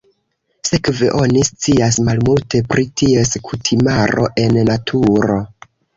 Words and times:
Sekve 0.67 1.09
oni 1.17 1.43
scias 1.49 1.99
malmulte 2.07 2.61
pri 2.71 2.85
ties 3.03 3.35
kutimaro 3.49 4.27
en 4.45 4.59
naturo. 4.71 5.37